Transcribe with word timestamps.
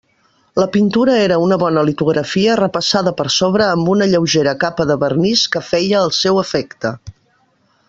La 0.59 0.65
pintura 0.75 1.17
era 1.25 1.35
una 1.47 1.57
bona 1.63 1.83
litografia 1.89 2.55
repassada 2.61 3.13
per 3.21 3.27
sobre 3.37 3.67
amb 3.75 3.93
una 3.95 4.09
lleugera 4.15 4.55
capa 4.65 4.89
de 4.93 4.97
vernís 5.05 5.47
que 5.57 5.63
feia 5.69 6.03
el 6.09 6.13
seu 6.23 6.43
efecte. 6.47 6.97